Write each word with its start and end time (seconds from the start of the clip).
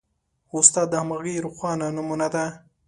استاد 0.57 0.87
د 0.89 0.93
همغږۍ 1.01 1.35
روښانه 1.45 1.87
نمونه 1.95 2.27
ده. 2.33 2.45